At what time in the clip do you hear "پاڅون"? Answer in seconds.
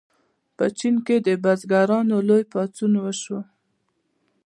2.51-2.93